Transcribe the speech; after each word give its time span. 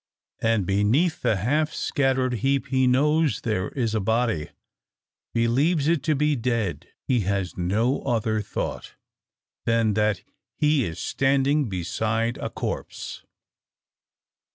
And 0.41 0.65
beneath 0.65 1.21
the 1.21 1.35
half 1.35 1.71
scattered 1.73 2.33
heap 2.41 2.69
he 2.69 2.87
knows 2.87 3.41
there 3.41 3.67
is 3.69 3.93
a 3.93 3.99
body; 3.99 4.49
believes 5.31 5.87
it 5.87 6.01
to 6.05 6.15
be 6.15 6.35
dead. 6.35 6.87
He 7.03 7.19
has 7.19 7.55
no 7.55 8.01
other 8.01 8.41
thought, 8.41 8.95
than 9.65 9.93
that 9.93 10.23
he 10.57 10.83
is 10.85 10.97
standing 10.97 11.69
beside 11.69 12.39
a 12.39 12.49
corpse. 12.49 13.23